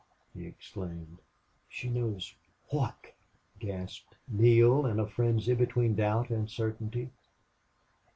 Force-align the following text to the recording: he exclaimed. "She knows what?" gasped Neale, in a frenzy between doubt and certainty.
he 0.33 0.47
exclaimed. 0.47 1.19
"She 1.69 1.87
knows 1.87 2.33
what?" 2.71 3.13
gasped 3.59 4.15
Neale, 4.27 4.87
in 4.87 4.99
a 4.99 5.05
frenzy 5.05 5.53
between 5.53 5.93
doubt 5.93 6.31
and 6.31 6.49
certainty. 6.49 7.11